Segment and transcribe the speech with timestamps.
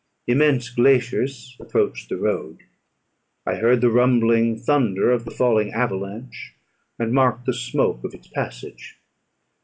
[0.25, 2.63] Immense glaciers approached the road;
[3.45, 6.55] I heard the rumbling thunder of the falling avalanche,
[6.97, 8.97] and marked the smoke of its passage.